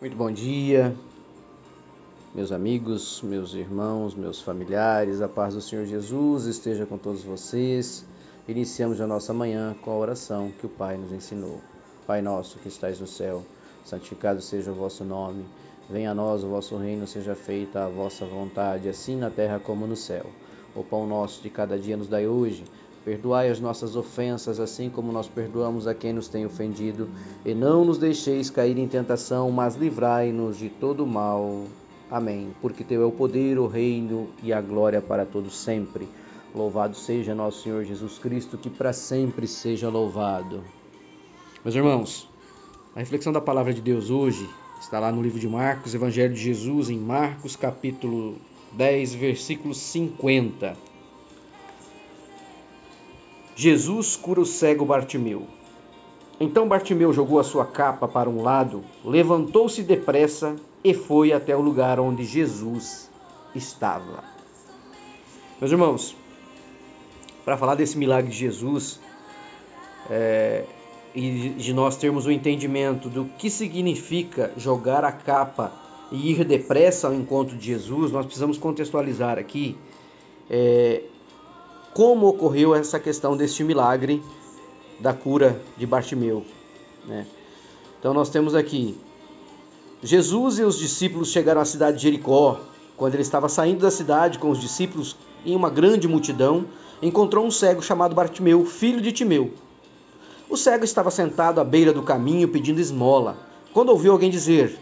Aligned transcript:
Muito 0.00 0.16
bom 0.16 0.30
dia, 0.30 0.94
meus 2.32 2.52
amigos, 2.52 3.20
meus 3.20 3.52
irmãos, 3.52 4.14
meus 4.14 4.40
familiares, 4.40 5.20
a 5.20 5.28
paz 5.28 5.54
do 5.54 5.60
Senhor 5.60 5.84
Jesus 5.86 6.44
esteja 6.44 6.86
com 6.86 6.96
todos 6.96 7.24
vocês. 7.24 8.06
Iniciamos 8.46 9.00
a 9.00 9.08
nossa 9.08 9.34
manhã 9.34 9.74
com 9.82 9.90
a 9.90 9.96
oração 9.96 10.52
que 10.56 10.66
o 10.66 10.68
Pai 10.68 10.96
nos 10.96 11.10
ensinou. 11.10 11.60
Pai 12.06 12.22
nosso 12.22 12.60
que 12.60 12.68
estais 12.68 13.00
no 13.00 13.08
céu, 13.08 13.42
santificado 13.84 14.40
seja 14.40 14.70
o 14.70 14.74
vosso 14.74 15.04
nome. 15.04 15.44
Venha 15.90 16.12
a 16.12 16.14
nós 16.14 16.44
o 16.44 16.48
vosso 16.48 16.76
reino, 16.76 17.04
seja 17.04 17.34
feita 17.34 17.84
a 17.84 17.88
vossa 17.88 18.24
vontade, 18.24 18.88
assim 18.88 19.16
na 19.16 19.30
terra 19.30 19.58
como 19.58 19.84
no 19.84 19.96
céu. 19.96 20.26
O 20.76 20.84
pão 20.84 21.08
nosso 21.08 21.42
de 21.42 21.50
cada 21.50 21.76
dia 21.76 21.96
nos 21.96 22.06
dai 22.06 22.28
hoje 22.28 22.62
Perdoai 23.08 23.48
as 23.48 23.58
nossas 23.58 23.96
ofensas, 23.96 24.60
assim 24.60 24.90
como 24.90 25.10
nós 25.10 25.26
perdoamos 25.26 25.86
a 25.86 25.94
quem 25.94 26.12
nos 26.12 26.28
tem 26.28 26.44
ofendido, 26.44 27.08
e 27.42 27.54
não 27.54 27.82
nos 27.82 27.96
deixeis 27.96 28.50
cair 28.50 28.76
em 28.76 28.86
tentação, 28.86 29.50
mas 29.50 29.76
livrai-nos 29.76 30.58
de 30.58 30.68
todo 30.68 31.06
mal. 31.06 31.64
Amém. 32.10 32.54
Porque 32.60 32.84
teu 32.84 33.00
é 33.00 33.06
o 33.06 33.10
poder, 33.10 33.58
o 33.58 33.66
reino 33.66 34.28
e 34.42 34.52
a 34.52 34.60
glória 34.60 35.00
para 35.00 35.24
todos 35.24 35.56
sempre. 35.56 36.06
Louvado 36.54 36.94
seja 36.94 37.34
nosso 37.34 37.62
Senhor 37.62 37.82
Jesus 37.82 38.18
Cristo, 38.18 38.58
que 38.58 38.68
para 38.68 38.92
sempre 38.92 39.46
seja 39.46 39.88
louvado. 39.88 40.62
Meus 41.64 41.74
irmãos, 41.74 42.28
a 42.94 42.98
reflexão 42.98 43.32
da 43.32 43.40
palavra 43.40 43.72
de 43.72 43.80
Deus 43.80 44.10
hoje 44.10 44.46
está 44.78 45.00
lá 45.00 45.10
no 45.10 45.22
livro 45.22 45.40
de 45.40 45.48
Marcos, 45.48 45.94
Evangelho 45.94 46.34
de 46.34 46.42
Jesus, 46.42 46.90
em 46.90 46.98
Marcos 46.98 47.56
capítulo 47.56 48.36
10, 48.74 49.14
versículo 49.14 49.72
50. 49.72 50.97
Jesus 53.58 54.14
cura 54.14 54.40
o 54.40 54.46
cego 54.46 54.84
Bartimeu. 54.84 55.48
Então 56.38 56.68
Bartimeu 56.68 57.12
jogou 57.12 57.40
a 57.40 57.42
sua 57.42 57.66
capa 57.66 58.06
para 58.06 58.30
um 58.30 58.40
lado, 58.40 58.84
levantou-se 59.04 59.82
depressa 59.82 60.54
e 60.84 60.94
foi 60.94 61.32
até 61.32 61.56
o 61.56 61.60
lugar 61.60 61.98
onde 61.98 62.24
Jesus 62.24 63.10
estava. 63.56 64.22
Meus 65.60 65.72
irmãos, 65.72 66.16
para 67.44 67.56
falar 67.56 67.74
desse 67.74 67.98
milagre 67.98 68.30
de 68.30 68.36
Jesus 68.36 69.00
é, 70.08 70.62
e 71.12 71.48
de 71.48 71.74
nós 71.74 71.96
termos 71.96 72.26
o 72.26 72.28
um 72.28 72.32
entendimento 72.32 73.08
do 73.08 73.24
que 73.24 73.50
significa 73.50 74.52
jogar 74.56 75.04
a 75.04 75.10
capa 75.10 75.72
e 76.12 76.30
ir 76.30 76.44
depressa 76.44 77.08
ao 77.08 77.14
encontro 77.14 77.56
de 77.56 77.66
Jesus, 77.66 78.12
nós 78.12 78.24
precisamos 78.24 78.56
contextualizar 78.56 79.36
aqui 79.36 79.76
é, 80.48 81.02
como 81.98 82.28
ocorreu 82.28 82.76
essa 82.76 83.00
questão 83.00 83.36
deste 83.36 83.64
milagre 83.64 84.22
da 85.00 85.12
cura 85.12 85.60
de 85.76 85.84
Bartimeu. 85.84 86.44
Né? 87.04 87.26
Então 87.98 88.14
nós 88.14 88.30
temos 88.30 88.54
aqui 88.54 88.96
Jesus 90.00 90.60
e 90.60 90.62
os 90.62 90.78
discípulos 90.78 91.32
chegaram 91.32 91.60
à 91.60 91.64
cidade 91.64 91.96
de 91.96 92.04
Jericó. 92.04 92.60
Quando 92.96 93.14
ele 93.14 93.22
estava 93.24 93.48
saindo 93.48 93.80
da 93.80 93.90
cidade 93.90 94.38
com 94.38 94.48
os 94.48 94.60
discípulos 94.60 95.16
em 95.44 95.56
uma 95.56 95.68
grande 95.68 96.06
multidão, 96.06 96.66
encontrou 97.02 97.44
um 97.44 97.50
cego 97.50 97.82
chamado 97.82 98.14
Bartimeu, 98.14 98.64
filho 98.64 99.00
de 99.00 99.10
Timeu. 99.10 99.52
O 100.48 100.56
cego 100.56 100.84
estava 100.84 101.10
sentado 101.10 101.60
à 101.60 101.64
beira 101.64 101.92
do 101.92 102.04
caminho 102.04 102.46
pedindo 102.46 102.80
esmola. 102.80 103.36
Quando 103.72 103.88
ouviu 103.88 104.12
alguém 104.12 104.30
dizer: 104.30 104.78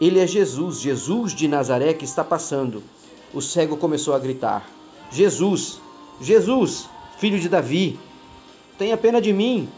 Ele 0.00 0.20
é 0.20 0.26
Jesus, 0.26 0.80
Jesus 0.80 1.34
de 1.34 1.48
Nazaré 1.48 1.92
que 1.94 2.04
está 2.04 2.22
passando, 2.22 2.80
o 3.34 3.42
cego 3.42 3.76
começou 3.76 4.14
a 4.14 4.20
gritar: 4.20 4.64
Jesus, 5.10 5.80
Jesus, 6.20 6.88
filho 7.18 7.40
de 7.40 7.48
Davi, 7.48 7.98
tenha 8.78 8.96
pena 8.96 9.20
de 9.20 9.32
mim. 9.32 9.68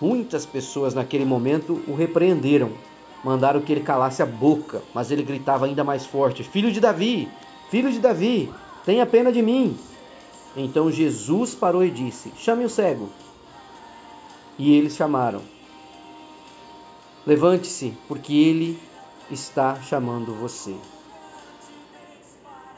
Muitas 0.00 0.46
pessoas 0.46 0.94
naquele 0.94 1.24
momento 1.24 1.82
o 1.88 1.94
repreenderam, 1.94 2.72
mandaram 3.22 3.60
que 3.60 3.72
ele 3.72 3.80
calasse 3.80 4.22
a 4.22 4.26
boca, 4.26 4.82
mas 4.94 5.10
ele 5.10 5.22
gritava 5.22 5.66
ainda 5.66 5.82
mais 5.82 6.06
forte: 6.06 6.44
Filho 6.44 6.70
de 6.70 6.80
Davi, 6.80 7.28
filho 7.70 7.90
de 7.90 7.98
Davi, 7.98 8.50
tenha 8.84 9.04
pena 9.04 9.32
de 9.32 9.42
mim. 9.42 9.76
Então 10.56 10.90
Jesus 10.90 11.54
parou 11.54 11.84
e 11.84 11.90
disse: 11.90 12.32
Chame 12.36 12.64
o 12.64 12.70
cego. 12.70 13.08
E 14.56 14.72
eles 14.76 14.94
chamaram. 14.94 15.42
Levante-se, 17.26 17.92
porque 18.06 18.32
ele 18.32 18.78
está 19.30 19.80
chamando 19.82 20.32
você. 20.34 20.76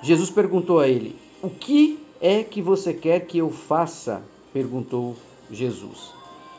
Jesus 0.00 0.30
perguntou 0.30 0.80
a 0.80 0.88
ele: 0.88 1.25
o 1.46 1.50
que 1.50 1.98
é 2.20 2.42
que 2.42 2.60
você 2.60 2.92
quer 2.92 3.20
que 3.20 3.38
eu 3.38 3.50
faça? 3.50 4.22
perguntou 4.52 5.16
Jesus. 5.50 6.12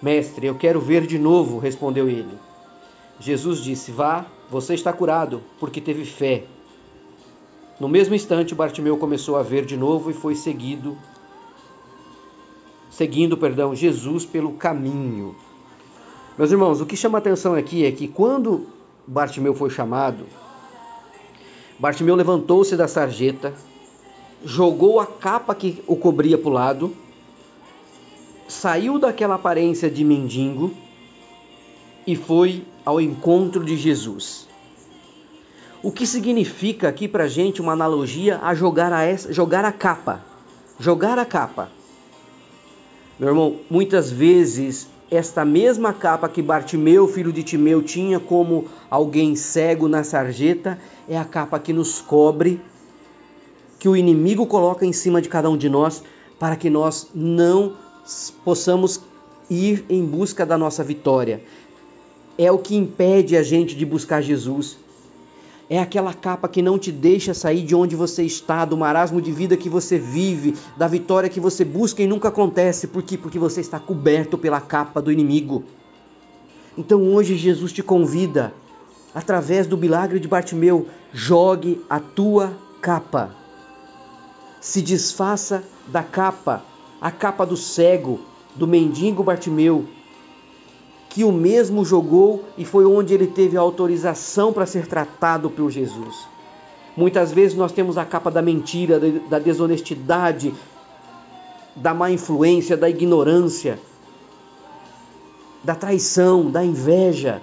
Mestre, 0.00 0.46
eu 0.46 0.54
quero 0.54 0.80
ver 0.80 1.06
de 1.06 1.18
novo, 1.18 1.58
respondeu 1.58 2.08
ele. 2.08 2.38
Jesus 3.18 3.62
disse: 3.62 3.90
Vá, 3.90 4.26
você 4.50 4.74
está 4.74 4.92
curado, 4.92 5.42
porque 5.58 5.80
teve 5.80 6.04
fé. 6.04 6.44
No 7.78 7.88
mesmo 7.88 8.14
instante, 8.14 8.54
Bartimeu 8.54 8.96
começou 8.96 9.36
a 9.36 9.42
ver 9.42 9.64
de 9.64 9.76
novo 9.76 10.10
e 10.10 10.14
foi 10.14 10.34
seguido 10.34 10.96
seguindo, 13.00 13.36
perdão, 13.36 13.74
Jesus 13.74 14.26
pelo 14.26 14.52
caminho. 14.52 15.34
Meus 16.36 16.50
irmãos, 16.50 16.82
o 16.82 16.86
que 16.86 16.94
chama 16.94 17.16
atenção 17.16 17.54
aqui 17.54 17.86
é 17.86 17.90
que 17.90 18.06
quando 18.06 18.66
Bartimeu 19.06 19.54
foi 19.54 19.70
chamado, 19.70 20.26
Bartimeu 21.78 22.14
levantou-se 22.14 22.76
da 22.76 22.86
sarjeta, 22.86 23.54
jogou 24.44 25.00
a 25.00 25.06
capa 25.06 25.54
que 25.54 25.82
o 25.86 25.96
cobria 25.96 26.38
para 26.38 26.48
o 26.48 26.52
lado, 26.52 26.96
saiu 28.48 28.98
daquela 28.98 29.36
aparência 29.36 29.90
de 29.90 30.04
mendigo 30.04 30.72
e 32.06 32.16
foi 32.16 32.64
ao 32.84 33.00
encontro 33.00 33.64
de 33.64 33.76
Jesus. 33.76 34.48
O 35.82 35.90
que 35.90 36.06
significa 36.06 36.88
aqui 36.88 37.08
para 37.08 37.26
gente 37.26 37.60
uma 37.60 37.72
analogia 37.72 38.38
a 38.42 38.54
jogar 38.54 38.92
a, 38.92 39.02
essa, 39.02 39.32
jogar 39.32 39.64
a 39.64 39.72
capa. 39.72 40.22
Jogar 40.78 41.18
a 41.18 41.24
capa. 41.24 41.70
Meu 43.18 43.28
irmão, 43.28 43.60
muitas 43.70 44.10
vezes 44.10 44.88
esta 45.10 45.44
mesma 45.44 45.92
capa 45.92 46.28
que 46.28 46.40
Bartimeu, 46.40 47.08
filho 47.08 47.32
de 47.32 47.42
Timeu, 47.42 47.82
tinha 47.82 48.20
como 48.20 48.66
alguém 48.88 49.34
cego 49.34 49.88
na 49.88 50.04
sarjeta, 50.04 50.78
é 51.08 51.18
a 51.18 51.24
capa 51.24 51.58
que 51.58 51.72
nos 51.72 52.00
cobre 52.00 52.60
que 53.80 53.88
o 53.88 53.96
inimigo 53.96 54.46
coloca 54.46 54.84
em 54.84 54.92
cima 54.92 55.22
de 55.22 55.28
cada 55.28 55.48
um 55.48 55.56
de 55.56 55.68
nós 55.70 56.02
para 56.38 56.54
que 56.54 56.68
nós 56.68 57.08
não 57.14 57.72
possamos 58.44 59.00
ir 59.48 59.86
em 59.88 60.04
busca 60.04 60.44
da 60.44 60.58
nossa 60.58 60.84
vitória. 60.84 61.42
É 62.36 62.52
o 62.52 62.58
que 62.58 62.76
impede 62.76 63.38
a 63.38 63.42
gente 63.42 63.74
de 63.74 63.86
buscar 63.86 64.20
Jesus. 64.20 64.76
É 65.68 65.78
aquela 65.78 66.12
capa 66.12 66.46
que 66.46 66.60
não 66.60 66.78
te 66.78 66.92
deixa 66.92 67.32
sair 67.32 67.62
de 67.62 67.74
onde 67.74 67.96
você 67.96 68.22
está, 68.22 68.66
do 68.66 68.76
marasmo 68.76 69.20
de 69.20 69.32
vida 69.32 69.56
que 69.56 69.70
você 69.70 69.98
vive, 69.98 70.54
da 70.76 70.86
vitória 70.86 71.30
que 71.30 71.40
você 71.40 71.64
busca 71.64 72.02
e 72.02 72.06
nunca 72.06 72.28
acontece. 72.28 72.86
Por 72.86 73.02
quê? 73.02 73.16
Porque 73.16 73.38
você 73.38 73.62
está 73.62 73.80
coberto 73.80 74.36
pela 74.36 74.60
capa 74.60 75.00
do 75.00 75.10
inimigo. 75.10 75.64
Então 76.76 77.02
hoje 77.14 77.34
Jesus 77.34 77.72
te 77.72 77.82
convida, 77.82 78.52
através 79.14 79.66
do 79.66 79.78
milagre 79.78 80.20
de 80.20 80.28
Bartimeu, 80.28 80.86
jogue 81.12 81.80
a 81.88 81.98
tua 81.98 82.52
capa 82.82 83.39
se 84.60 84.82
desfaça 84.82 85.64
da 85.86 86.02
capa, 86.02 86.62
a 87.00 87.10
capa 87.10 87.46
do 87.46 87.56
cego, 87.56 88.20
do 88.54 88.66
mendigo 88.66 89.24
Bartimeu, 89.24 89.86
que 91.08 91.24
o 91.24 91.32
mesmo 91.32 91.84
jogou 91.84 92.44
e 92.56 92.64
foi 92.64 92.84
onde 92.84 93.14
ele 93.14 93.26
teve 93.26 93.56
a 93.56 93.60
autorização 93.60 94.52
para 94.52 94.66
ser 94.66 94.86
tratado 94.86 95.50
por 95.50 95.70
Jesus. 95.70 96.28
Muitas 96.96 97.32
vezes 97.32 97.56
nós 97.56 97.72
temos 97.72 97.96
a 97.96 98.04
capa 98.04 98.30
da 98.30 98.42
mentira, 98.42 99.00
da 99.28 99.38
desonestidade, 99.38 100.54
da 101.74 101.94
má 101.94 102.10
influência, 102.10 102.76
da 102.76 102.90
ignorância, 102.90 103.80
da 105.64 105.74
traição, 105.74 106.50
da 106.50 106.64
inveja. 106.64 107.40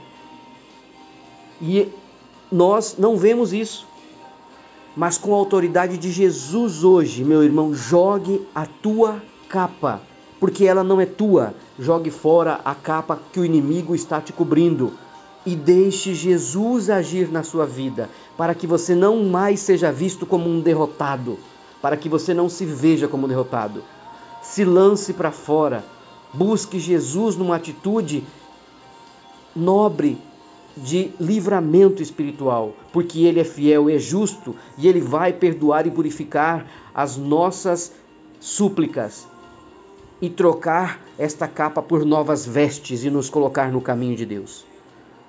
E 1.61 1.89
nós 2.51 2.95
não 2.97 3.17
vemos 3.17 3.51
isso 3.51 3.87
mas 4.97 5.15
com 5.15 5.31
a 5.31 5.37
autoridade 5.37 5.95
de 5.95 6.11
Jesus 6.11 6.83
hoje, 6.83 7.23
meu 7.23 7.43
irmão, 7.43 7.71
jogue 7.71 8.47
a 8.55 8.65
tua 8.65 9.21
capa, 9.47 10.01
porque 10.39 10.65
ela 10.65 10.83
não 10.83 10.99
é 10.99 11.05
tua. 11.05 11.53
Jogue 11.77 12.09
fora 12.09 12.59
a 12.65 12.73
capa 12.73 13.19
que 13.31 13.39
o 13.39 13.45
inimigo 13.45 13.93
está 13.93 14.19
te 14.19 14.33
cobrindo 14.33 14.91
e 15.45 15.55
deixe 15.55 16.15
Jesus 16.15 16.89
agir 16.89 17.31
na 17.31 17.43
sua 17.43 17.63
vida, 17.63 18.09
para 18.35 18.55
que 18.55 18.65
você 18.65 18.95
não 18.95 19.23
mais 19.23 19.59
seja 19.59 19.91
visto 19.91 20.25
como 20.25 20.49
um 20.49 20.59
derrotado, 20.59 21.37
para 21.79 21.95
que 21.95 22.09
você 22.09 22.33
não 22.33 22.49
se 22.49 22.65
veja 22.65 23.07
como 23.07 23.27
derrotado. 23.27 23.83
Se 24.41 24.65
lance 24.65 25.13
para 25.13 25.29
fora, 25.31 25.85
busque 26.33 26.79
Jesus 26.79 27.35
numa 27.35 27.55
atitude 27.55 28.23
nobre, 29.55 30.17
de 30.83 31.11
livramento 31.19 32.01
espiritual, 32.01 32.75
porque 32.93 33.23
Ele 33.23 33.39
é 33.39 33.43
fiel, 33.43 33.89
é 33.89 33.97
justo 33.97 34.55
e 34.77 34.87
Ele 34.87 35.01
vai 35.01 35.33
perdoar 35.33 35.87
e 35.87 35.91
purificar 35.91 36.65
as 36.93 37.17
nossas 37.17 37.91
súplicas 38.39 39.27
e 40.21 40.29
trocar 40.29 41.01
esta 41.17 41.47
capa 41.47 41.81
por 41.81 42.05
novas 42.05 42.45
vestes 42.45 43.03
e 43.03 43.09
nos 43.09 43.29
colocar 43.29 43.71
no 43.71 43.81
caminho 43.81 44.15
de 44.15 44.25
Deus 44.25 44.65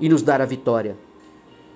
e 0.00 0.08
nos 0.08 0.22
dar 0.22 0.40
a 0.40 0.46
vitória. 0.46 0.96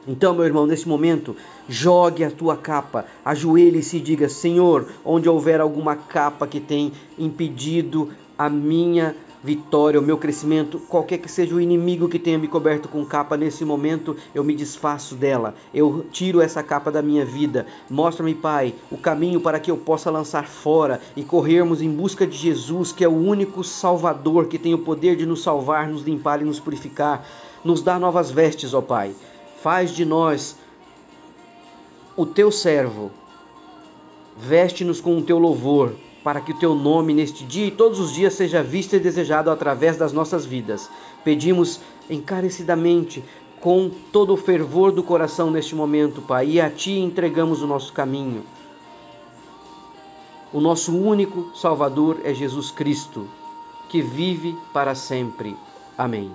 Então, 0.07 0.35
meu 0.35 0.45
irmão, 0.45 0.67
nesse 0.67 0.89
momento, 0.89 1.37
jogue 1.69 2.25
a 2.25 2.31
tua 2.31 2.57
capa, 2.57 3.07
ajoelhe-se 3.25 3.99
e 3.99 4.01
diga: 4.01 4.29
Senhor, 4.29 4.89
onde 5.05 5.29
houver 5.29 5.61
alguma 5.61 5.95
capa 5.95 6.47
que 6.47 6.59
tem 6.59 6.93
impedido 7.17 8.11
a 8.37 8.49
minha 8.49 9.15
vitória, 9.43 9.99
o 9.99 10.03
meu 10.03 10.17
crescimento, 10.17 10.79
qualquer 10.79 11.19
que 11.19 11.31
seja 11.31 11.55
o 11.55 11.61
inimigo 11.61 12.09
que 12.09 12.19
tenha 12.19 12.39
me 12.39 12.47
coberto 12.47 12.89
com 12.89 13.05
capa 13.05 13.37
nesse 13.37 13.65
momento, 13.65 14.17
eu 14.35 14.45
me 14.45 14.55
desfaço 14.55 15.17
dela. 15.17 15.55
Eu 15.75 16.07
tiro 16.13 16.41
essa 16.41 16.63
capa 16.63 16.93
da 16.93 17.03
minha 17.03 17.25
vida. 17.25 17.67
Mostra-me, 17.91 18.35
Pai, 18.35 18.75
o 18.91 18.97
caminho 18.97 19.41
para 19.41 19.59
que 19.59 19.71
eu 19.71 19.77
possa 19.77 20.11
lançar 20.11 20.47
fora 20.47 21.01
e 21.17 21.25
corrermos 21.25 21.83
em 21.83 21.91
busca 21.91 22.27
de 22.27 22.37
Jesus, 22.37 22.93
que 22.93 23.05
é 23.05 23.09
o 23.09 23.17
único 23.17 23.65
Salvador 23.65 24.47
que 24.47 24.59
tem 24.59 24.75
o 24.75 24.79
poder 24.79 25.17
de 25.17 25.27
nos 25.27 25.43
salvar, 25.43 25.89
nos 25.89 26.03
limpar 26.03 26.41
e 26.41 26.45
nos 26.45 26.61
purificar. 26.61 27.27
Nos 27.65 27.83
dá 27.83 27.99
novas 27.99 28.31
vestes, 28.31 28.75
ó 28.75 28.81
Pai. 28.81 29.13
Faz 29.61 29.91
de 29.91 30.05
nós 30.05 30.57
o 32.17 32.27
teu 32.27 32.51
servo. 32.51 33.11
Veste-nos 34.37 35.01
com 35.01 35.19
o 35.19 35.23
teu 35.23 35.39
louvor, 35.39 35.93
para 36.23 36.41
que 36.41 36.53
o 36.53 36.59
teu 36.59 36.75
nome 36.75 37.15
neste 37.15 37.45
dia 37.45 37.67
e 37.67 37.71
todos 37.71 37.99
os 37.99 38.13
dias 38.13 38.35
seja 38.35 38.63
visto 38.63 38.95
e 38.95 39.01
desejado 39.01 39.51
através 39.51 39.97
das 39.97 40.13
nossas 40.13 40.45
vidas. 40.45 40.89
Pedimos 41.25 41.81
encarecidamente, 42.09 43.23
com 43.61 43.91
todo 44.13 44.33
o 44.33 44.37
fervor 44.37 44.91
do 44.91 45.03
coração 45.03 45.51
neste 45.51 45.75
momento, 45.75 46.21
Pai, 46.23 46.49
e 46.49 46.61
a 46.61 46.69
Ti 46.69 46.99
entregamos 46.99 47.63
o 47.63 47.67
nosso 47.67 47.93
caminho. 47.93 48.43
O 50.53 50.61
nosso 50.61 50.97
único 50.97 51.57
Salvador 51.57 52.21
é 52.25 52.35
Jesus 52.35 52.71
Cristo, 52.71 53.27
que 53.89 54.03
vive 54.03 54.57
para 54.73 54.95
sempre. 54.95 55.57
Amém. 55.97 56.31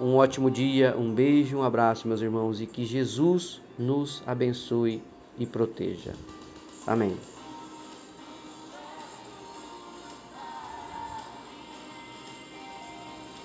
Um 0.00 0.14
ótimo 0.16 0.50
dia, 0.50 0.96
um 0.98 1.12
beijo, 1.12 1.58
um 1.58 1.62
abraço, 1.62 2.08
meus 2.08 2.22
irmãos, 2.22 2.60
e 2.60 2.66
que 2.66 2.84
Jesus 2.84 3.60
nos 3.78 4.22
abençoe 4.26 5.02
e 5.38 5.44
proteja. 5.44 6.12
Amém. 6.86 7.29